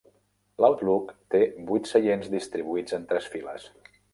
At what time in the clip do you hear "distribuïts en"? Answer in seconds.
2.39-3.07